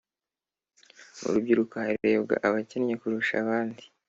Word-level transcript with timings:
murubyiruko 1.19 1.75
harebwa 1.83 2.35
abakennye 2.47 2.93
kurusha 3.01 3.33
abandi 3.43 3.83